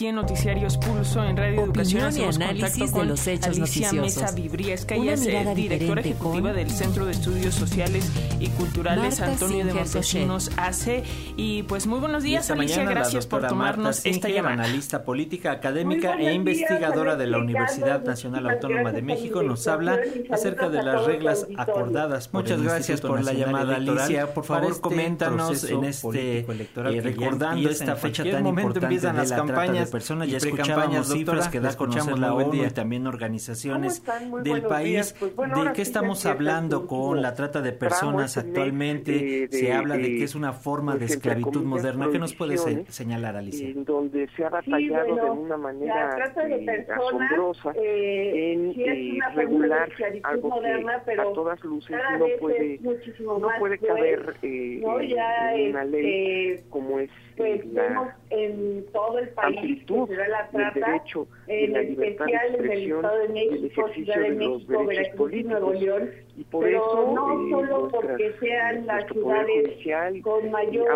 aquí 0.00 0.06
en 0.06 0.14
Noticiarios 0.14 0.78
Pulso 0.78 1.22
en 1.22 1.36
Radio 1.36 1.62
Educación. 1.62 2.04
Hacemos 2.04 2.38
contacto 2.38 2.90
con 2.90 3.08
los 3.08 3.26
hechos 3.26 3.58
Alicia 3.58 3.92
Mesa 3.92 4.32
Vibriesca, 4.32 4.94
ella 4.94 5.12
es 5.12 5.26
eh, 5.26 5.52
directora 5.54 6.00
ejecutiva 6.00 6.54
del 6.54 6.70
Centro 6.70 7.04
de 7.04 7.12
Estudios 7.12 7.54
Sociales 7.54 8.10
y 8.40 8.48
Culturales 8.48 9.20
Antonio 9.20 9.62
de 9.66 9.74
Montesinos 9.74 10.52
hace. 10.56 11.04
Y 11.36 11.64
pues 11.64 11.86
muy 11.86 12.00
buenos 12.00 12.22
días, 12.22 12.50
Alicia, 12.50 12.82
gracias 12.84 13.26
por 13.26 13.46
tomarnos 13.46 14.06
esta 14.06 14.30
llamada. 14.30 14.54
Analista 14.54 15.02
política, 15.02 15.52
académica 15.52 16.14
e 16.18 16.32
investigadora 16.32 17.16
de 17.16 17.26
la 17.26 17.36
Universidad 17.36 18.02
Nacional 18.02 18.48
Autónoma 18.48 18.92
de 18.92 19.02
México, 19.02 19.42
nos 19.42 19.68
habla 19.68 19.98
acerca 20.30 20.70
de 20.70 20.82
las 20.82 21.04
reglas 21.04 21.46
acordadas. 21.58 22.32
Muchas 22.32 22.62
gracias 22.62 23.02
por 23.02 23.22
la 23.22 23.34
llamada, 23.34 23.76
Alicia. 23.76 24.32
Por 24.32 24.44
favor, 24.44 24.70
este 24.70 24.80
coméntanos 24.80 25.64
en 25.64 25.84
este 25.84 26.38
eh, 26.38 27.00
recordando 27.02 27.68
esta 27.68 27.96
fecha 27.96 28.24
tan 28.24 28.46
importante 28.46 28.86
empiezan 28.86 29.16
las 29.18 29.30
campañas 29.30 29.89
de 29.90 29.92
personas. 29.92 30.28
Ya 30.28 30.38
escuchábamos 30.38 31.08
cifras 31.08 31.48
que 31.48 31.60
da 31.60 31.70
a 31.70 32.16
la 32.16 32.34
ONU 32.34 32.64
y 32.64 32.70
también 32.70 33.06
organizaciones 33.06 34.02
del 34.42 34.62
país. 34.62 35.14
Pues, 35.18 35.36
¿De 35.36 35.72
qué 35.74 35.82
estamos 35.82 36.26
hablando 36.26 36.86
con 36.86 37.22
la 37.22 37.34
trata 37.34 37.60
de 37.60 37.72
personas 37.72 38.36
actualmente? 38.36 39.48
Se 39.50 39.72
habla 39.72 39.96
de 39.96 40.08
que 40.08 40.24
es 40.24 40.34
una 40.34 40.52
forma 40.52 40.96
de 40.96 41.06
esclavitud 41.06 41.64
moderna. 41.64 42.08
¿Qué 42.10 42.18
nos 42.18 42.34
puede 42.34 42.56
señalar, 42.88 43.36
Alicia? 43.36 43.68
En 43.68 43.84
donde 43.84 44.28
se 44.36 44.44
ha 44.44 44.48
batallado 44.48 45.14
de 45.14 45.30
una 45.30 45.56
manera 45.56 46.32
eh, 46.36 46.86
asombrosa 46.90 47.72
eh, 47.76 48.52
en 48.52 48.74
eh, 48.76 49.18
regular 49.34 49.90
algo 50.22 50.60
que 50.60 51.12
a 51.12 51.32
todas 51.34 51.62
luces 51.64 51.96
no 52.18 52.26
puede, 52.40 52.80
no 53.20 53.48
puede 53.58 53.78
caber 53.78 54.36
en 54.42 54.84
una 54.84 55.84
ley 55.84 56.60
como 56.68 56.98
es 56.98 57.10
pues 57.36 57.72
vemos 57.72 58.08
en 58.30 58.86
todo 58.92 59.18
el 59.18 59.28
país 59.30 59.84
que 59.84 60.06
se 60.06 60.16
da 60.16 60.28
la 60.28 60.48
trata, 60.50 60.86
derecho 60.86 61.26
en 61.48 61.72
la 61.72 61.80
especial 61.80 62.54
en 62.54 62.70
el 62.70 62.92
Estado 62.92 63.18
de 63.18 63.28
México, 63.28 63.88
Ciudad 63.88 64.20
de 64.20 64.30
México, 64.30 64.84
Veracruz 64.84 65.32
y 65.32 65.42
Nuevo 65.42 65.72
León, 65.72 66.10
y 66.36 66.44
por 66.44 66.64
pero 66.64 66.78
eso, 66.78 67.12
no 67.12 67.32
eh, 67.32 67.50
solo 67.50 67.88
porque 67.88 68.32
sean 68.40 68.86
las 68.86 69.04
ciudades 69.06 70.22
con 70.22 70.50
mayores 70.50 70.90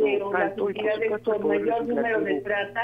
eh, 0.00 0.22
o 0.22 0.32
las 0.32 0.54
ciudades 0.54 1.22
con 1.24 1.48
mayor 1.48 1.86
número 1.86 2.20
de 2.20 2.40
trata, 2.42 2.82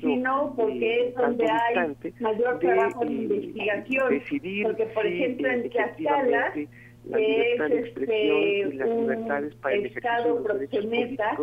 sino 0.00 0.54
porque 0.56 0.94
eh, 0.94 1.08
es 1.08 1.14
donde 1.14 1.46
hay 1.48 1.96
mayor 2.20 2.58
trabajo 2.58 3.04
de, 3.04 3.12
investigación, 3.12 4.22
porque 4.64 4.86
por 4.86 5.06
ejemplo 5.06 5.48
en 5.48 5.70
Tlaxcala 5.70 6.52
que 6.52 7.54
es 7.54 7.60
este, 7.70 8.84
un 8.84 9.86
estado 9.86 10.42
proxeneta 10.42 11.36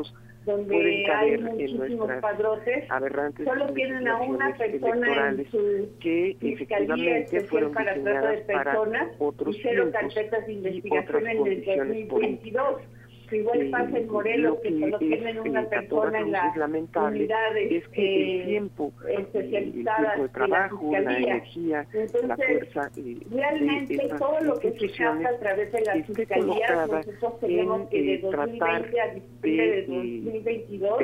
donde 0.46 1.06
hay 1.12 1.38
muchísimos 1.38 2.10
padrotes, 2.22 2.88
solo 3.44 3.74
tienen 3.74 4.08
a 4.08 4.22
una 4.22 4.56
persona 4.56 5.30
en 5.30 5.52
su 5.52 5.90
que 6.00 6.38
fiscalía 6.40 7.18
especial 7.20 7.72
para 7.72 7.94
trata 7.96 8.32
de 8.32 8.38
personas 8.38 9.12
y 9.20 9.60
cero 9.62 9.90
carpetas 9.92 10.46
de 10.46 10.54
investigación 10.54 11.28
en 11.28 11.48
el 11.48 12.08
2022. 12.08 12.82
Igual 13.32 13.70
pasa 13.72 13.98
en 13.98 14.08
Morelos, 14.08 14.60
que 14.60 14.80
solo 14.80 15.00
tienen 15.00 15.40
una 15.40 15.68
persona 15.68 16.20
en 16.20 16.32
la 16.32 16.54
unidad 17.04 17.58
es 17.58 17.88
que 17.90 18.42
el 18.42 18.48
tiempo, 18.48 18.94
especializada 19.08 20.14
el 20.16 20.30
trabajo, 20.30 20.92
de 20.92 21.02
la, 21.02 21.12
la 21.12 21.18
energía, 21.18 21.88
Entonces, 21.94 22.28
la 22.28 22.36
fuerza, 22.36 22.92
realmente 23.32 23.98
todo 24.20 24.40
lo 24.42 24.60
que 24.60 24.78
se 24.80 24.92
capta 24.92 25.30
a 25.30 25.40
través 25.40 25.72
de 25.72 25.82
las 25.82 26.06
fiscalías, 26.06 26.88
nosotros 26.88 27.40
tenemos 27.40 27.90
que 27.90 28.02
de 28.02 28.18
2020 28.20 29.02
a 29.02 29.14
diciembre 29.14 29.36
de 29.42 29.82
2022 29.84 31.02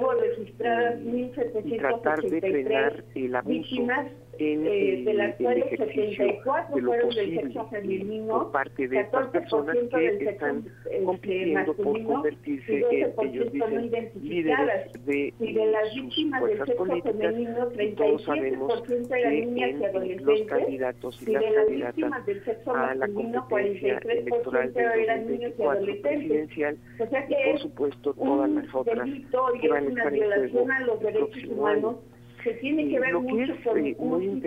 hubo 0.00 0.12
registradas 0.12 0.98
1.783 1.00 3.44
víctimas 3.44 4.06
en, 4.38 4.66
eh, 4.66 5.02
de 5.04 5.14
las 5.14 5.34
cuales 5.36 5.64
74 5.70 6.78
fueron 6.78 7.10
del 7.10 7.40
sexo 7.40 7.68
femenino, 7.68 8.38
por 8.38 8.52
parte 8.52 8.88
de 8.88 9.00
estas 9.00 9.28
personas 9.28 9.76
que 9.90 10.06
están 10.28 10.64
este, 10.84 11.04
compitiendo 11.04 11.74
por 11.74 12.02
convertirse 12.02 12.78
en 12.78 13.14
ellos 13.26 13.52
dicen, 13.52 14.10
líderes 14.22 14.92
de, 15.04 15.34
y 15.38 15.52
de 15.52 15.66
las 15.66 15.94
víctimas 15.94 16.44
del 16.44 16.64
sexo 16.64 16.84
femenino, 16.84 17.70
37% 17.70 19.16
eran 19.16 19.34
niñas 19.34 19.70
y 19.80 19.84
adolescentes, 19.84 20.26
los 20.26 20.42
candidatos 20.42 21.22
y, 21.22 21.30
y 21.30 21.34
de 21.34 21.50
las 21.50 21.68
víctimas 21.68 22.26
del 22.26 22.44
sexo 22.44 22.74
masculino, 22.74 23.48
43% 23.48 24.76
eran 24.76 25.30
niños 25.30 25.52
y 25.58 25.62
adolescentes. 25.62 26.78
O 26.98 27.06
sea 27.06 27.26
que 27.26 27.36
por 27.50 27.60
supuesto 27.60 28.14
todas 28.14 28.50
las 28.50 28.74
otras 28.74 29.08
y 29.08 29.26
es 29.66 29.90
una 29.90 30.10
violación 30.10 30.70
a 30.70 30.80
los 30.80 31.00
derechos 31.00 31.44
humanos 31.44 31.96
que 32.46 32.54
tiene 32.54 32.88
que 32.88 33.00
ver 33.00 33.10
lo 33.10 33.22
mucho 33.22 33.52
es, 33.52 33.60
con 33.64 33.84
eh, 33.84 33.96
un 33.98 34.08
muy 34.08 34.40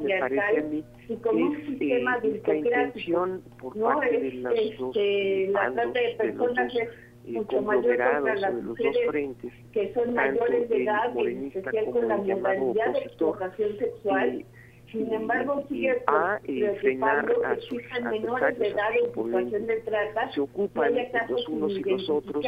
me 0.00 0.18
parece 0.18 0.58
a 0.58 0.62
mí 0.62 0.82
y 1.06 1.16
con 1.16 1.42
un 1.42 1.56
es 1.56 1.66
sistema 1.66 2.16
eh, 2.22 2.30
esta 2.34 2.54
intención 2.54 3.42
por 3.60 3.78
parte 3.78 4.18
de 4.18 4.32
los 4.32 4.54
este, 4.54 5.48
la 5.48 5.70
trata 5.70 6.00
de 6.00 6.14
personas 6.16 6.72
de 6.72 6.82
es 6.82 6.88
los 7.26 7.44
mucho 7.44 7.60
mayor 7.60 7.82
contra 7.84 8.20
las 8.20 8.40
de 8.40 8.40
los 8.40 8.52
dos 8.54 8.78
mujeres 8.78 9.10
frentes, 9.10 9.52
que 9.72 9.92
son 9.92 10.14
mayores 10.14 10.68
de 10.70 10.82
edad, 10.82 11.14
y 11.14 11.26
en 11.26 11.46
especial 11.48 11.84
con 11.90 12.08
la 12.08 12.16
modalidad 12.16 12.92
de 12.94 12.98
explotación 13.00 13.78
sexual. 13.78 14.44
Sin 14.90 15.12
embargo, 15.12 15.64
sigue 15.68 16.02
a 16.06 16.40
frenar 16.80 17.26
a 17.44 17.56
sus 17.56 17.82
menores 18.10 18.58
de 18.58 18.68
edad 18.68 18.90
en 18.92 19.06
situación 19.08 19.66
de 19.66 19.76
trata 19.80 20.32
se 20.32 20.40
ocupan 20.40 20.94
los 21.28 21.48
unos 21.48 21.72
y 21.72 21.82
los 21.82 22.08
otros 22.08 22.44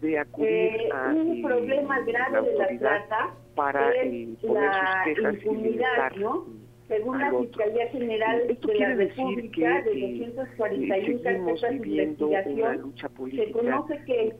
de 0.00 0.18
acudir 0.18 0.48
Eh, 0.48 0.88
a 0.92 1.08
un 1.12 1.42
problema 1.42 2.00
grave 2.00 2.32
la 2.32 2.42
de 2.42 2.54
la 2.54 2.78
trata 2.78 3.34
para 3.54 3.90
es 3.90 4.12
eh, 4.12 4.28
poner 4.40 4.70
sus 4.72 5.04
quejas 5.04 5.34
y 5.44 6.20
¿no? 6.20 6.59
Según 6.90 7.20
la. 7.20 7.30
Fiscalía 7.30 7.86
General 7.90 8.48
de 8.48 8.74
la 8.80 8.94
República, 8.94 9.84
que, 9.84 9.90
de 9.90 10.26
eh, 10.26 10.32
241 10.34 10.94
seguimos 10.94 11.22
carpetas 11.22 11.70
de 11.70 11.76
investigación, 11.76 12.94
se 12.96 13.50
conoce 13.52 14.04
que 14.06 14.34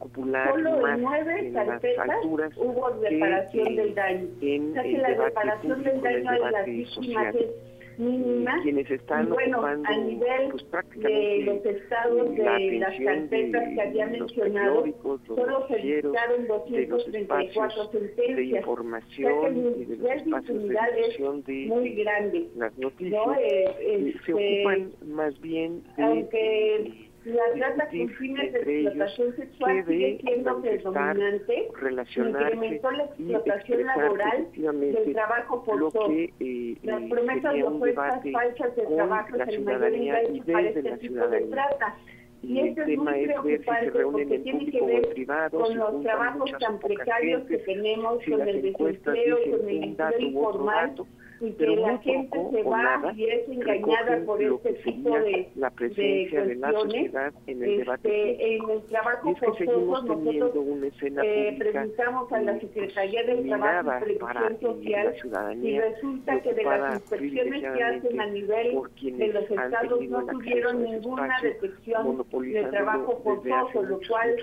solo 0.51 0.89
en 0.89 1.01
nueve 1.01 1.53
carpetas 1.55 2.27
hubo 2.57 2.89
reparación 3.01 3.77
del 3.77 3.95
daño. 3.95 4.27
o 4.27 4.73
sea 4.75 4.83
que 4.83 4.99
la 4.99 5.09
reparación 5.15 5.83
del 5.85 6.01
daño 6.03 6.31
a 6.45 6.51
las 6.51 6.67
víctimas 6.67 7.35
es 7.37 7.70
mínima. 8.01 8.61
quienes 8.63 8.91
están 8.91 9.29
bueno, 9.29 9.59
ocupando 9.59 9.89
a 9.89 9.97
nivel 9.97 10.49
pues, 10.51 10.67
de 10.97 11.43
los 11.45 11.65
estados 11.67 12.31
de 12.35 12.43
la 12.43 12.59
las 12.59 13.01
carpetas 13.01 13.69
de 13.69 13.75
que 13.75 13.81
había 13.81 14.07
mencionado, 14.07 14.85
solo 15.27 15.67
se 15.69 16.03
los 16.03 16.49
234 16.49 17.41
espacios 17.41 17.93
de 17.93 18.01
sentencias. 18.17 18.61
información 18.61 19.57
y 19.77 19.85
de 19.85 19.97
los 19.97 20.05
de 20.05 20.15
espacios 20.15 20.47
de 20.47 20.53
impunidad 20.55 20.99
es 20.99 21.07
difusión 21.07 21.43
de 21.45 21.67
muy 21.67 21.91
grande. 21.95 22.49
las 22.57 22.79
noticias 22.79 23.27
¿no? 23.27 23.35
Eh, 23.35 23.65
eh, 23.81 24.15
se 24.25 24.33
este, 24.33 24.33
ocupan 24.33 24.93
más 25.07 25.41
bien 25.41 25.83
de 25.97 26.03
aunque 26.03 27.10
la 27.25 27.43
trata 27.55 27.89
con 27.89 27.91
discutir 27.91 28.17
fines 28.17 28.53
de 28.53 28.59
explotación 28.61 29.37
sexual 29.37 29.85
sigue 29.87 30.19
siendo 30.23 30.61
predominante, 30.61 31.69
incrementó 32.17 32.91
la 32.93 33.05
y 33.19 33.33
explotación 33.35 33.87
laboral 33.87 34.49
del 34.53 35.13
trabajo 35.13 35.63
forzoso. 35.65 36.09
que 36.09 36.33
eh, 36.41 36.77
Las 36.83 37.03
eh, 37.03 37.09
promesas 37.11 37.43
sería 37.43 37.65
de 37.65 37.69
un 37.69 37.83
ofertas 37.83 38.23
falsas 38.33 38.77
de 38.77 38.85
con 38.85 38.97
trabajo 38.97 39.37
es 39.37 39.49
el 39.49 39.65
mayor 39.65 39.95
y 39.95 40.09
enganche 40.09 40.53
para 40.53 40.69
este 40.69 40.97
tipo 40.99 41.27
de 41.27 41.41
trata. 41.43 41.97
Y 42.43 42.59
el 42.59 42.69
esto 42.69 42.83
es 42.83 42.97
muy 42.97 43.13
si 43.13 43.27
preocupante 43.27 43.91
porque 44.03 44.23
en 44.23 44.43
tiene 44.43 44.71
que 44.71 44.81
ver 44.81 45.09
privado, 45.11 45.61
con 45.61 45.69
si 45.69 45.75
los 45.75 46.03
trabajos 46.03 46.51
tan 46.59 46.79
precarios 46.79 47.43
que 47.47 47.59
tenemos, 47.59 48.23
si 48.25 48.31
con 48.31 48.41
las 48.41 48.49
el 48.49 48.63
desempleo, 48.63 49.37
con 49.51 49.69
el 49.69 49.83
empleo 49.85 50.19
informal, 50.21 50.89
dato, 50.89 51.07
y 51.41 51.51
que 51.53 51.57
pero 51.59 51.77
la 51.77 51.99
gente 51.99 52.39
se 52.51 52.63
va 52.63 52.83
nada. 52.83 53.13
y 53.15 53.25
es 53.25 53.49
engañada 53.49 54.25
por 54.27 54.43
este 54.43 54.73
tipo 54.75 55.19
de, 55.19 55.49
la 55.55 55.71
presencia 55.71 56.43
de 56.43 56.49
de 56.49 56.55
la 56.57 56.73
sociedad 56.73 57.33
en 57.47 57.63
el 57.63 57.79
debate 57.79 58.33
Este, 58.33 58.57
en 58.57 58.71
el 58.71 58.83
trabajo 58.83 59.31
es 59.31 59.41
que 59.41 59.65
seguimos 59.65 60.05
teniendo 60.05 60.47
nosotros 60.47 60.65
una 60.69 60.87
escena 60.87 61.23
eh, 61.25 61.57
preguntamos 61.59 62.33
a 62.33 62.41
la 62.43 62.61
Secretaría 62.61 63.23
del 63.25 63.49
Trabajo 63.49 63.91
y 64.07 64.17
Previsión 64.17 64.61
Social 64.61 65.15
y 65.63 65.79
resulta 65.81 66.41
que 66.41 66.55
de 66.55 66.63
las 66.65 66.95
inspecciones 66.95 67.63
que 67.63 67.83
hacen 67.83 68.21
a 68.21 68.27
nivel 68.27 68.79
de 69.03 69.29
los 69.29 69.45
estados 69.45 70.09
no 70.09 70.27
tuvieron 70.27 70.83
ninguna 70.83 71.41
detección 71.43 72.25
de 72.43 72.65
trabajo 72.65 73.21
forzoso, 73.25 73.83
lo 73.83 74.01
cual 74.07 74.37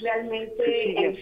realmente 0.00 1.14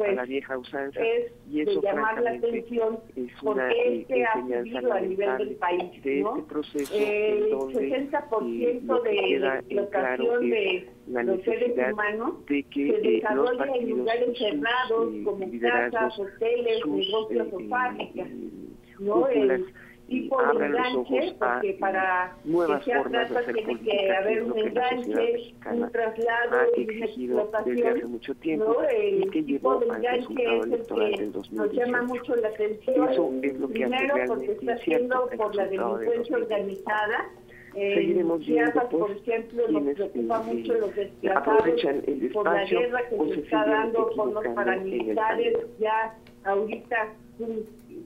Pues, 0.00 0.10
a 0.12 0.14
la 0.14 0.24
vieja 0.24 0.56
usanza 0.58 1.00
es 1.00 1.32
y 1.50 1.60
eso 1.60 1.80
de 1.80 1.86
llamar 1.86 2.22
la 2.22 2.30
atención 2.30 2.98
es 3.16 3.42
una 3.42 3.68
porque 3.68 3.74
eh, 3.82 4.00
este 4.00 4.24
ha 4.24 4.32
enseñanza 4.32 4.80
subido 4.80 4.92
a 4.92 5.00
nivel 5.00 5.38
del 5.38 5.54
país, 5.56 6.02
de 6.02 6.20
¿no? 6.22 6.36
este 6.36 6.48
proceso 6.48 6.94
El 6.94 7.42
en 7.44 7.50
donde 7.50 7.88
eh, 7.88 8.10
60% 8.10 8.80
lo 8.86 9.02
que 9.02 9.10
de 9.10 9.58
explotación 9.58 10.50
de 10.50 10.88
la 11.08 11.22
los 11.22 11.42
seres 11.42 11.72
humanos 11.92 12.46
de 12.46 12.62
que 12.62 12.86
se 12.86 12.96
eh, 12.96 13.10
desarrolla 13.12 13.66
en 13.76 13.90
lugares 13.90 14.38
cerrados 14.38 15.14
eh, 15.14 15.22
como 15.22 15.46
casas, 15.60 16.18
hoteles, 16.18 16.80
sus, 16.80 16.96
negocios 16.96 17.46
eh, 17.46 17.50
o 17.52 17.60
eh, 17.60 17.68
fábricas. 17.68 18.28
eh, 18.28 18.48
¿no? 19.00 19.28
El- 19.28 19.66
tipo 20.10 20.42
de 20.42 20.66
enganche, 20.66 21.34
porque 21.38 21.76
para 21.80 22.34
que 22.44 22.84
sea 22.84 23.02
trata 23.04 23.52
tiene 23.52 23.80
que 23.80 24.12
haber 24.12 24.42
un 24.42 24.58
enganche, 24.58 25.54
un 25.70 25.90
traslado 25.90 26.56
y 26.76 26.84
una 26.84 27.06
explotación. 27.06 28.10
Mucho 28.10 28.34
tiempo, 28.34 28.64
¿no? 28.64 28.88
El 28.88 29.30
tipo 29.30 29.78
de 29.78 29.86
enganche 29.86 30.34
es 30.34 30.66
el 30.66 30.86
que 30.86 31.30
nos 31.52 31.72
llama 31.72 32.02
mucho 32.02 32.36
la 32.36 32.48
atención. 32.48 33.08
Eso 33.08 33.32
es 33.42 33.58
lo 33.58 33.68
que 33.68 33.80
Primero 33.80 34.14
porque 34.26 34.52
está 34.52 34.72
haciendo 34.74 35.30
por 35.36 35.54
la 35.54 35.66
delincuencia 35.66 36.36
organizada 36.36 37.30
eh, 37.74 37.94
Seguiremos 37.94 38.44
viendo, 38.44 38.72
pues, 38.72 38.88
por 38.90 39.10
ejemplo, 39.12 39.68
nos 39.68 39.94
preocupa 39.94 40.42
mucho 40.42 40.74
los 40.74 40.96
desplazados 40.96 41.64
por 42.32 42.44
la 42.44 42.64
guerra 42.64 43.08
que 43.08 43.16
se 43.16 43.40
está 43.40 43.64
dando 43.64 44.08
con 44.16 44.34
los 44.34 44.44
paramilitares, 44.48 45.56
ya 45.78 46.16
ahorita 46.44 47.12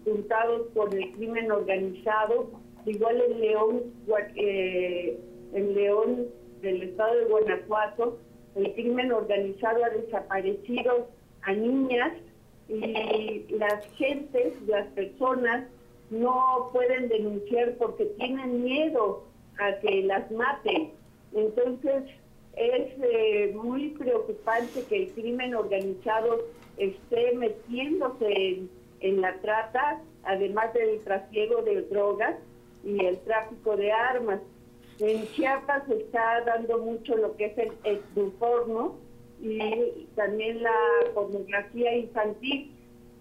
juntados 0.05 0.69
con 0.75 0.93
el 0.93 1.13
crimen 1.13 1.51
organizado. 1.51 2.51
Igual 2.87 3.21
en 3.21 3.41
León, 3.41 3.83
eh, 4.37 5.19
en 5.53 5.75
León 5.75 6.27
del 6.61 6.83
estado 6.83 7.15
de 7.17 7.25
Guanajuato, 7.25 8.19
el 8.57 8.73
crimen 8.75 9.13
organizado 9.13 9.85
ha 9.85 9.91
desaparecido 9.91 11.09
a 11.43 11.53
niñas 11.53 12.13
y 12.69 13.47
las 13.51 13.85
gentes, 13.97 14.55
las 14.67 14.87
personas, 14.89 15.67
no 16.11 16.71
pueden 16.73 17.09
denunciar 17.09 17.75
porque 17.79 18.05
tienen 18.19 18.63
miedo 18.63 19.25
a 19.59 19.79
que 19.81 20.03
las 20.03 20.31
maten. 20.31 20.91
Entonces, 21.35 22.05
es 22.57 22.93
eh, 23.03 23.53
muy 23.55 23.89
preocupante 23.91 24.85
que 24.89 25.05
el 25.05 25.13
crimen 25.13 25.55
organizado 25.55 26.45
esté 26.77 27.35
metiéndose 27.35 28.33
en, 28.33 28.71
la 29.13 29.35
trata, 29.41 30.01
además 30.25 30.73
del 30.75 31.01
trasiego 31.01 31.63
de 31.63 31.83
drogas 31.83 32.37
y 32.85 33.05
el 33.05 33.19
tráfico 33.21 33.77
de 33.77 33.93
armas. 33.93 34.41
En 35.01 35.27
Chiapas 35.33 35.85
se 35.89 35.97
está 35.97 36.43
dando 36.43 36.79
mucho 36.79 37.17
lo 37.17 37.37
que 37.37 37.47
es 37.47 37.59
el 37.59 37.73
eduporno 37.85 38.97
y 39.41 40.07
también 40.15 40.63
la 40.63 40.77
pornografía 41.15 41.97
infantil. 41.97 42.71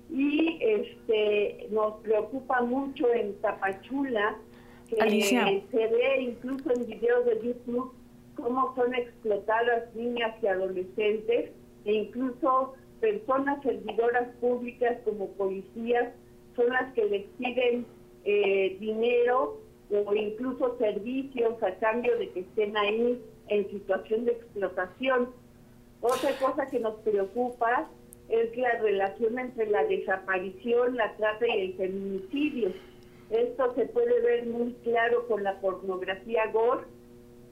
Y 0.10 0.60
este 0.62 1.68
nos 1.72 1.96
preocupa 2.02 2.62
mucho 2.62 3.12
en 3.14 3.34
Tapachula 3.42 4.38
que 4.90 5.64
se 5.72 5.88
ve 5.88 6.22
incluso 6.22 6.72
en 6.72 6.86
videos 6.86 7.26
de 7.26 7.42
YouTube 7.42 7.94
cómo 8.36 8.74
son 8.76 8.94
explotadas 8.94 9.94
niñas 9.96 10.36
y 10.42 10.48
adolescentes 10.48 11.52
e 11.86 11.94
incluso 11.94 12.74
personas 13.04 13.62
servidoras 13.64 14.30
públicas 14.40 14.98
como 15.04 15.28
policías 15.34 16.14
son 16.56 16.70
las 16.70 16.94
que 16.94 17.04
les 17.04 17.26
piden 17.38 17.86
eh, 18.24 18.78
dinero 18.80 19.60
o 19.92 20.16
incluso 20.16 20.78
servicios 20.78 21.62
a 21.62 21.76
cambio 21.80 22.18
de 22.18 22.30
que 22.30 22.40
estén 22.40 22.78
ahí 22.78 23.22
en 23.50 23.70
situación 23.72 24.24
de 24.24 24.32
explotación. 24.32 25.32
Otra 26.00 26.32
cosa 26.40 26.68
que 26.68 26.80
nos 26.80 26.96
preocupa 27.02 27.90
es 28.30 28.56
la 28.56 28.80
relación 28.80 29.38
entre 29.38 29.70
la 29.70 29.84
desaparición, 29.84 30.96
la 30.96 31.14
trata 31.18 31.46
y 31.46 31.60
el 31.60 31.74
feminicidio. 31.74 32.72
Esto 33.30 33.74
se 33.76 33.86
puede 33.88 34.22
ver 34.22 34.46
muy 34.46 34.72
claro 34.86 35.28
con 35.28 35.44
la 35.44 35.60
pornografía 35.60 36.48
gore. 36.54 36.86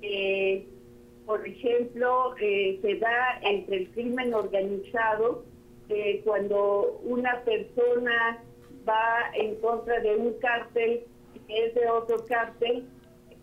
Eh, 0.02 0.66
por 1.32 1.48
ejemplo, 1.48 2.36
eh, 2.42 2.78
se 2.82 2.96
da 2.96 3.40
entre 3.44 3.78
el 3.78 3.92
crimen 3.92 4.34
organizado 4.34 5.46
eh, 5.88 6.20
cuando 6.26 7.00
una 7.06 7.42
persona 7.46 8.44
va 8.86 9.32
en 9.36 9.56
contra 9.62 10.02
de 10.02 10.14
un 10.18 10.34
cártel 10.40 11.06
que 11.48 11.68
es 11.68 11.74
de 11.74 11.90
otro 11.90 12.26
cártel, 12.26 12.86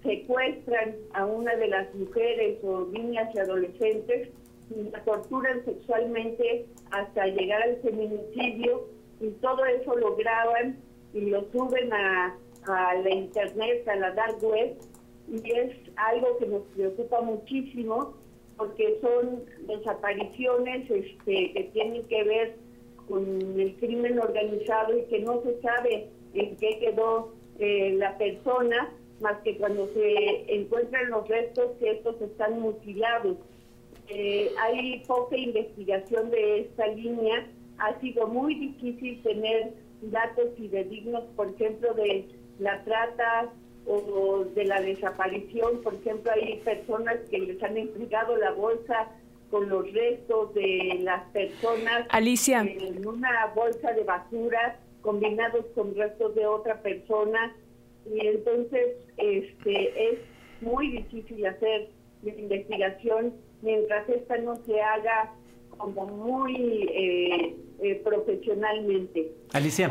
secuestran 0.02 0.96
a 1.14 1.24
una 1.24 1.56
de 1.56 1.68
las 1.68 1.94
mujeres 1.94 2.58
o 2.62 2.84
niñas 2.92 3.34
y 3.34 3.38
adolescentes 3.38 4.28
y 4.68 4.90
la 4.90 5.02
torturan 5.04 5.64
sexualmente 5.64 6.66
hasta 6.90 7.26
llegar 7.28 7.62
al 7.62 7.76
feminicidio 7.76 8.86
y 9.18 9.30
todo 9.40 9.64
eso 9.64 9.96
lo 9.96 10.14
graban 10.14 10.76
y 11.14 11.22
lo 11.22 11.50
suben 11.52 11.90
a, 11.94 12.36
la 12.66 13.10
internet, 13.10 13.88
a 13.88 13.96
la 13.96 14.10
dark 14.10 14.42
web, 14.42 14.76
y 15.30 15.50
es 15.50 15.76
algo 15.96 16.38
que 16.38 16.46
nos 16.46 16.62
preocupa 16.74 17.20
muchísimo 17.20 18.14
porque 18.56 18.98
son 19.00 19.44
desapariciones 19.66 20.90
este, 20.90 21.52
que 21.52 21.70
tienen 21.72 22.02
que 22.04 22.24
ver 22.24 22.56
con 23.06 23.24
el 23.58 23.74
crimen 23.76 24.18
organizado 24.18 24.98
y 24.98 25.04
que 25.04 25.20
no 25.20 25.42
se 25.42 25.60
sabe 25.60 26.08
en 26.34 26.56
qué 26.56 26.78
quedó 26.80 27.32
eh, 27.58 27.94
la 27.96 28.18
persona, 28.18 28.92
más 29.20 29.38
que 29.42 29.56
cuando 29.56 29.88
se 29.94 30.54
encuentran 30.54 31.10
los 31.10 31.26
restos 31.28 31.72
que 31.78 31.90
estos 31.92 32.20
están 32.20 32.60
mutilados. 32.60 33.36
Eh, 34.08 34.50
hay 34.60 35.02
poca 35.06 35.36
investigación 35.36 36.30
de 36.30 36.60
esta 36.60 36.86
línea, 36.88 37.46
ha 37.78 37.98
sido 38.00 38.26
muy 38.26 38.54
difícil 38.54 39.22
tener 39.22 39.72
datos 40.02 40.50
fidedignos, 40.56 41.24
por 41.36 41.50
ejemplo, 41.50 41.94
de 41.94 42.26
la 42.58 42.82
trata 42.84 43.52
o 43.88 44.44
de 44.54 44.64
la 44.64 44.80
desaparición. 44.80 45.82
Por 45.82 45.94
ejemplo, 45.94 46.30
hay 46.32 46.58
personas 46.58 47.16
que 47.30 47.38
les 47.38 47.62
han 47.62 47.76
entregado 47.76 48.36
la 48.36 48.52
bolsa 48.52 49.10
con 49.50 49.68
los 49.68 49.90
restos 49.92 50.54
de 50.54 50.98
las 51.00 51.24
personas 51.30 52.06
Alicia. 52.10 52.60
en 52.60 53.06
una 53.06 53.46
bolsa 53.54 53.92
de 53.92 54.04
basura 54.04 54.78
combinados 55.00 55.64
con 55.74 55.94
restos 55.94 56.34
de 56.34 56.46
otra 56.46 56.82
persona 56.82 57.56
y 58.04 58.26
entonces 58.26 58.96
este 59.16 60.10
es 60.10 60.18
muy 60.60 60.90
difícil 60.90 61.46
hacer 61.46 61.88
la 62.22 62.34
investigación 62.34 63.32
mientras 63.62 64.08
esta 64.08 64.36
no 64.38 64.56
se 64.66 64.80
haga 64.80 65.32
como 65.78 66.06
muy 66.06 66.88
eh, 66.92 67.56
eh, 67.80 67.94
profesionalmente. 68.04 69.32
Alicia. 69.52 69.90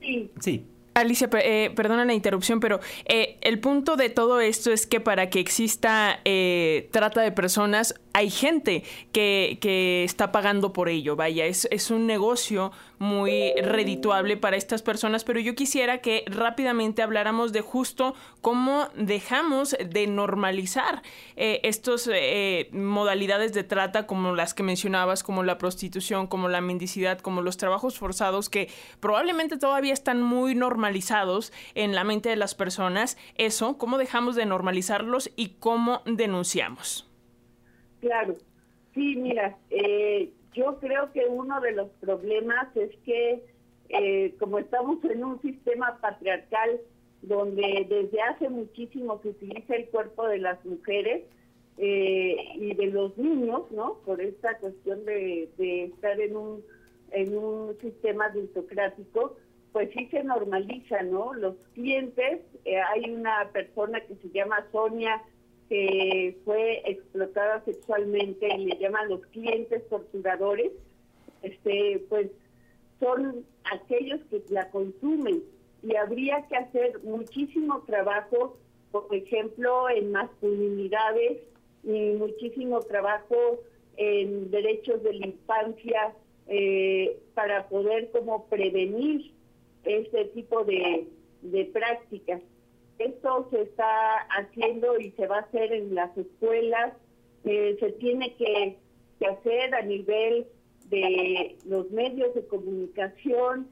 Sí. 0.00 0.30
Sí. 0.40 0.66
Alicia, 1.00 1.28
eh, 1.32 1.72
perdona 1.74 2.04
la 2.04 2.14
interrupción, 2.14 2.60
pero 2.60 2.80
eh, 3.06 3.38
el 3.40 3.58
punto 3.60 3.96
de 3.96 4.10
todo 4.10 4.40
esto 4.40 4.70
es 4.72 4.86
que 4.86 5.00
para 5.00 5.30
que 5.30 5.40
exista 5.40 6.20
eh, 6.24 6.88
trata 6.92 7.20
de 7.20 7.32
personas, 7.32 7.94
hay 8.12 8.30
gente 8.30 8.84
que, 9.12 10.04
está 10.04 10.32
pagando 10.32 10.72
por 10.72 10.88
ello. 10.88 11.16
Vaya, 11.16 11.46
es, 11.46 11.90
un 11.90 12.06
negocio 12.06 12.72
muy 12.98 13.52
redituable 13.62 14.36
para 14.36 14.56
estas 14.56 14.82
personas, 14.82 15.24
pero 15.24 15.40
yo 15.40 15.54
quisiera 15.54 15.98
que 15.98 16.24
rápidamente 16.26 17.02
habláramos 17.02 17.52
de 17.52 17.60
justo 17.60 18.14
cómo 18.40 18.88
dejamos 18.94 19.76
de 19.84 20.06
normalizar 20.06 21.02
eh, 21.36 21.60
estas 21.62 22.10
modalidades 22.72 23.52
de 23.52 23.64
trata 23.64 24.06
como 24.06 24.34
las 24.34 24.54
que 24.54 24.62
mencionabas, 24.62 25.22
como 25.22 25.42
la 25.42 25.58
prostitución, 25.58 26.26
como 26.26 26.48
la 26.48 26.60
mendicidad, 26.60 27.18
como 27.20 27.42
los 27.42 27.56
trabajos 27.56 27.98
forzados, 27.98 28.48
que 28.48 28.68
probablemente 29.00 29.56
todavía 29.56 29.92
están 29.92 30.22
muy 30.22 30.54
normalizados 30.54 31.52
en 31.74 31.94
la 31.94 32.04
mente 32.04 32.28
de 32.28 32.36
las 32.36 32.54
personas, 32.54 33.16
eso, 33.36 33.78
cómo 33.78 33.98
dejamos 33.98 34.36
de 34.36 34.46
normalizarlos 34.46 35.30
y 35.36 35.54
cómo 35.60 36.02
denunciamos. 36.04 37.09
Claro, 38.00 38.36
sí, 38.94 39.16
mira, 39.16 39.58
eh, 39.70 40.30
yo 40.52 40.78
creo 40.80 41.12
que 41.12 41.26
uno 41.26 41.60
de 41.60 41.72
los 41.72 41.88
problemas 42.00 42.74
es 42.76 42.96
que 43.04 43.44
eh, 43.88 44.34
como 44.38 44.58
estamos 44.58 45.02
en 45.04 45.24
un 45.24 45.40
sistema 45.42 45.98
patriarcal 46.00 46.80
donde 47.22 47.86
desde 47.88 48.22
hace 48.22 48.48
muchísimo 48.48 49.20
se 49.22 49.30
utiliza 49.30 49.74
el 49.74 49.88
cuerpo 49.88 50.26
de 50.26 50.38
las 50.38 50.64
mujeres 50.64 51.24
eh, 51.76 52.36
y 52.54 52.74
de 52.74 52.86
los 52.86 53.16
niños, 53.18 53.62
¿no? 53.70 53.98
Por 54.04 54.20
esta 54.20 54.58
cuestión 54.58 55.04
de, 55.04 55.50
estar 55.58 56.20
en 56.20 56.36
un 56.36 56.64
en 57.12 57.36
un 57.36 57.76
sistema 57.80 58.26
adultocrático, 58.26 59.36
pues 59.72 59.90
sí 59.92 60.06
se 60.12 60.22
normaliza, 60.22 61.02
¿no? 61.02 61.34
Los 61.34 61.56
clientes, 61.74 62.42
eh, 62.64 62.78
hay 62.78 63.10
una 63.10 63.50
persona 63.52 64.00
que 64.02 64.14
se 64.14 64.30
llama 64.30 64.64
Sonia 64.70 65.20
que 65.70 66.36
fue 66.44 66.82
explotada 66.84 67.64
sexualmente 67.64 68.48
y 68.58 68.66
le 68.66 68.78
llaman 68.78 69.08
los 69.08 69.24
clientes 69.26 69.88
torturadores, 69.88 70.72
este, 71.42 72.04
pues 72.08 72.28
son 72.98 73.46
aquellos 73.72 74.20
que 74.28 74.42
la 74.50 74.68
consumen. 74.70 75.44
Y 75.84 75.94
habría 75.94 76.44
que 76.48 76.56
hacer 76.56 77.00
muchísimo 77.04 77.82
trabajo, 77.86 78.58
por 78.90 79.14
ejemplo, 79.14 79.88
en 79.88 80.10
masculinidades 80.10 81.38
y 81.84 82.14
muchísimo 82.18 82.80
trabajo 82.80 83.60
en 83.96 84.50
derechos 84.50 85.00
de 85.04 85.12
la 85.14 85.26
infancia 85.28 86.14
eh, 86.48 87.16
para 87.34 87.68
poder 87.68 88.10
como 88.10 88.46
prevenir 88.46 89.30
este 89.84 90.24
tipo 90.26 90.64
de, 90.64 91.06
de 91.42 91.64
se 93.50 93.62
está 93.62 94.18
haciendo 94.36 94.98
y 94.98 95.10
se 95.12 95.26
va 95.26 95.38
a 95.38 95.40
hacer 95.40 95.72
en 95.72 95.94
las 95.94 96.16
escuelas, 96.16 96.94
eh, 97.44 97.76
se 97.80 97.92
tiene 97.92 98.34
que, 98.36 98.76
hacer 99.26 99.74
a 99.74 99.82
nivel 99.82 100.46
de 100.88 101.56
los 101.66 101.90
medios 101.90 102.34
de 102.34 102.46
comunicación 102.46 103.68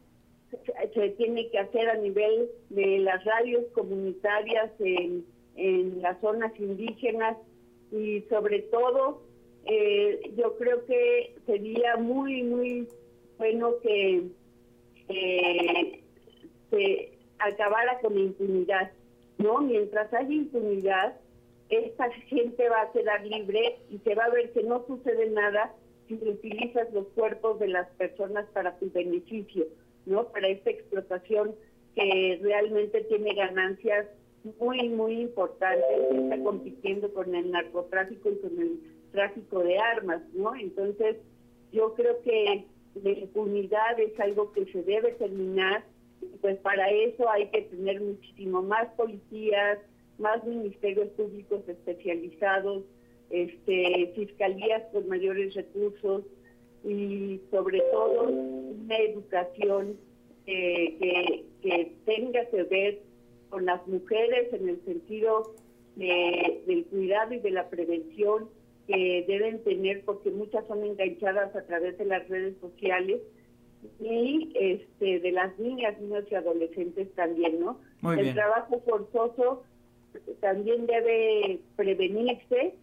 se 0.95 1.09
tiene 1.11 1.49
que 1.51 1.59
hacer 1.59 1.89
a 1.89 1.97
nivel 1.97 2.51
de 2.69 2.99
las 2.99 3.25
radios 3.25 3.65
comunitarias 3.73 4.71
en, 4.79 5.25
las 6.01 6.21
zonas 6.21 6.53
indígenas 6.61 7.37
y 7.91 8.21
sobre 8.29 8.61
todo 8.63 9.23
eh, 9.65 10.21
yo 10.37 10.57
creo 10.57 10.87
que 10.87 11.35
sería 11.47 11.97
muy, 11.97 12.45
muy 12.45 12.89
bueno 13.39 13.73
que 13.83 14.29
se 16.71 17.13
acabara 17.39 17.99
con 18.01 18.15
la 18.15 18.21
impunidad, 18.21 18.93
¿no? 19.39 19.61
Mientras 19.61 20.13
haya 20.13 20.33
impunidad, 20.33 21.17
esta 21.69 22.11
gente 22.11 22.69
va 22.69 22.83
a 22.83 22.93
quedar 22.93 23.25
libre 23.27 23.79
y 23.91 23.99
se 23.99 24.15
va 24.15 24.25
a 24.25 24.31
ver 24.31 24.53
que 24.53 24.63
no 24.63 24.85
sucede 24.87 25.31
nada 25.31 25.75
si 26.07 26.15
utilizas 26.15 26.93
los 26.93 27.07
cuerpos 27.09 27.59
de 27.59 27.69
las 27.69 27.89
personas 27.91 28.47
para 28.53 28.79
tu 28.79 28.91
beneficio, 28.91 29.67
¿no? 30.07 30.29
Para 30.29 30.49
esta 30.49 30.71
explotación 30.71 31.55
que 31.95 32.39
realmente 32.43 33.03
tiene 33.05 33.35
ganancias 33.35 34.07
muy, 34.59 34.89
muy 34.89 35.21
importantes, 35.21 35.85
está 36.11 36.43
compitiendo 36.43 37.13
con 37.13 37.35
el 37.35 37.51
narcotráfico 37.51 38.31
y 38.31 38.37
con 38.37 38.59
el 38.59 38.81
tráfico 39.13 39.63
de 39.63 39.79
armas, 39.79 40.23
¿no? 40.33 40.55
Entonces, 40.55 41.17
yo 41.73 41.95
creo 41.95 42.23
que 42.23 42.65
la 43.03 43.11
impunidad 43.11 43.99
es 44.01 44.19
algo 44.21 44.53
que 44.53 44.65
se 44.67 44.83
debe 44.83 45.13
terminar, 45.13 45.85
pues 46.41 46.57
para 46.59 46.91
eso 46.91 47.29
hay 47.31 47.49
que 47.49 47.63
tener 47.63 48.01
muchísimo 48.01 48.63
más 48.63 48.89
policías, 48.97 49.79
más 50.19 50.45
ministerios 50.45 51.09
públicos 51.11 51.61
especializados, 51.69 52.85
este, 53.31 54.13
fiscalías 54.15 54.83
con 54.93 55.09
mayores 55.09 55.55
recursos 55.55 56.25
y 56.85 57.41
sobre 57.51 57.81
todo 57.93 58.29
una 58.29 58.97
educación 58.97 59.99
que, 60.47 61.45
que 61.63 61.93
tenga 62.05 62.45
que 62.47 62.63
ver 62.65 63.03
con 63.51 63.67
las 63.67 63.87
mujeres 63.87 64.53
en 64.53 64.69
el 64.69 64.85
sentido 64.85 65.55
del 65.97 66.87
cuidado 66.91 67.35
y 67.35 67.41
de 67.41 67.51
la 67.51 67.69
prevención 67.69 68.49
que 68.87 69.25
deben 69.27 69.63
tener 69.65 70.05
porque 70.05 70.31
muchas 70.31 70.67
son 70.67 70.85
enganchadas 70.85 71.55
a 71.55 71.67
través 71.67 71.99
de 71.99 72.05
las 72.05 72.27
redes 72.29 72.55
sociales 72.61 73.21
y 74.01 74.53
este 74.55 75.21
de 75.21 75.33
las 75.33 75.59
niñas, 75.59 76.01
niños 76.01 76.25
y 76.31 76.35
adolescentes 76.35 77.13
también, 77.15 77.61
¿no? 77.61 77.79
el 78.13 78.35
trabajo 78.35 78.81
forzoso 78.87 79.65
también 80.41 80.87
debe 80.87 81.61
prevenirse 81.77 82.75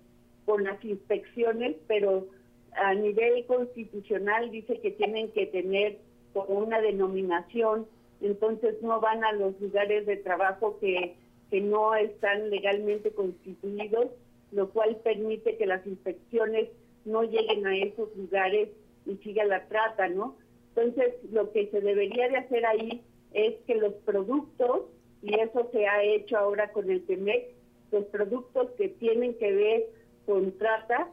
con 0.45 0.63
las 0.63 0.83
inspecciones, 0.83 1.75
pero 1.87 2.27
a 2.73 2.93
nivel 2.93 3.45
constitucional 3.45 4.51
dice 4.51 4.79
que 4.79 4.91
tienen 4.91 5.31
que 5.31 5.47
tener 5.47 5.97
como 6.33 6.59
una 6.59 6.81
denominación, 6.81 7.87
entonces 8.21 8.81
no 8.81 8.99
van 8.99 9.23
a 9.23 9.31
los 9.31 9.59
lugares 9.59 10.05
de 10.05 10.17
trabajo 10.17 10.77
que, 10.79 11.15
que 11.49 11.61
no 11.61 11.95
están 11.95 12.49
legalmente 12.49 13.11
constituidos, 13.11 14.07
lo 14.51 14.69
cual 14.69 14.97
permite 15.03 15.57
que 15.57 15.65
las 15.65 15.85
inspecciones 15.87 16.69
no 17.05 17.23
lleguen 17.23 17.65
a 17.65 17.75
esos 17.75 18.15
lugares 18.15 18.69
y 19.05 19.15
siga 19.17 19.45
la 19.45 19.67
trata, 19.67 20.07
¿no? 20.09 20.35
Entonces, 20.75 21.13
lo 21.31 21.51
que 21.51 21.67
se 21.71 21.81
debería 21.81 22.27
de 22.27 22.37
hacer 22.37 22.65
ahí 22.65 23.01
es 23.33 23.55
que 23.65 23.75
los 23.75 23.93
productos 24.05 24.83
y 25.21 25.39
eso 25.39 25.69
se 25.71 25.87
ha 25.87 26.03
hecho 26.03 26.37
ahora 26.37 26.71
con 26.71 26.89
el 26.89 27.03
TEMEC, 27.05 27.47
los 27.91 28.05
productos 28.05 28.69
que 28.77 28.89
tienen 28.89 29.35
que 29.35 29.53
ver 29.53 29.83
con 30.25 30.51
trata 30.57 31.09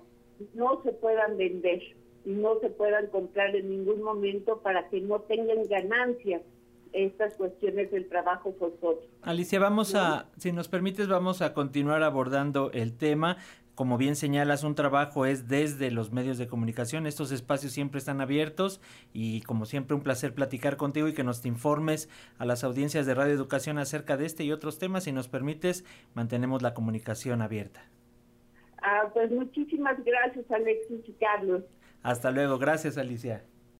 no 0.54 0.82
se 0.82 0.92
puedan 0.92 1.36
vender 1.36 1.82
y 2.24 2.30
no 2.30 2.58
se 2.60 2.70
puedan 2.70 3.06
comprar 3.08 3.54
en 3.54 3.70
ningún 3.70 4.02
momento 4.02 4.60
para 4.60 4.88
que 4.88 5.00
no 5.00 5.20
tengan 5.20 5.66
ganancias 5.68 6.42
estas 6.92 7.34
cuestiones 7.34 7.90
del 7.90 8.08
trabajo 8.08 8.54
forzoso. 8.58 9.00
Alicia, 9.22 9.58
vamos 9.58 9.94
a, 9.94 10.28
si 10.36 10.52
nos 10.52 10.68
permites, 10.68 11.08
vamos 11.08 11.40
a 11.40 11.54
continuar 11.54 12.02
abordando 12.02 12.70
el 12.72 12.96
tema. 12.96 13.38
Como 13.74 13.96
bien 13.96 14.16
señalas, 14.16 14.64
un 14.64 14.74
trabajo 14.74 15.24
es 15.24 15.48
desde 15.48 15.90
los 15.90 16.12
medios 16.12 16.36
de 16.36 16.46
comunicación. 16.46 17.06
Estos 17.06 17.32
espacios 17.32 17.72
siempre 17.72 17.98
están 17.98 18.20
abiertos 18.20 18.82
y 19.14 19.40
como 19.42 19.64
siempre 19.64 19.94
un 19.94 20.02
placer 20.02 20.34
platicar 20.34 20.76
contigo 20.76 21.08
y 21.08 21.14
que 21.14 21.24
nos 21.24 21.44
informes 21.46 22.10
a 22.38 22.44
las 22.44 22.64
audiencias 22.64 23.06
de 23.06 23.14
Radio 23.14 23.32
Educación 23.32 23.78
acerca 23.78 24.18
de 24.18 24.26
este 24.26 24.44
y 24.44 24.52
otros 24.52 24.78
temas. 24.78 25.04
Si 25.04 25.12
nos 25.12 25.28
permites, 25.28 25.86
mantenemos 26.14 26.60
la 26.60 26.74
comunicación 26.74 27.40
abierta. 27.40 27.82
Ah, 28.82 29.08
pues 29.14 29.30
muchísimas 29.30 29.96
gracias 30.04 30.50
Alexis 30.50 31.08
y 31.08 31.12
Carlos. 31.12 31.62
Hasta 32.02 32.30
luego, 32.30 32.58
gracias 32.58 32.98
Alicia. 32.98 33.42